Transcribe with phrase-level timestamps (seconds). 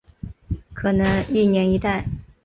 [0.73, 2.03] 可能一年一代。